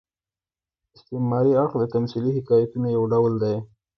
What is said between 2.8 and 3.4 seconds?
یو ډول